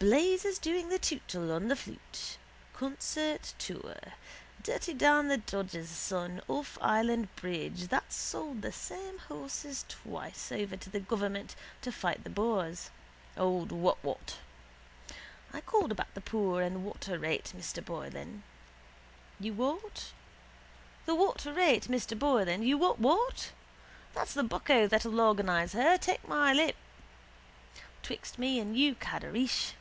[0.00, 2.36] Blazes doing the tootle on the flute.
[2.74, 3.98] Concert tour.
[4.62, 10.76] Dirty Dan the dodger's son off Island bridge that sold the same horses twice over
[10.76, 12.90] to the government to fight the Boers.
[13.38, 14.34] Old Whatwhat.
[15.54, 18.42] I called about the poor and water rate, Mr Boylan.
[19.40, 20.12] You what?
[21.06, 22.62] The water rate, Mr Boylan.
[22.62, 23.52] You whatwhat?
[24.12, 26.76] That's the bucko that'll organise her, take my tip.
[28.02, 29.72] 'Twixt me and you Caddareesh.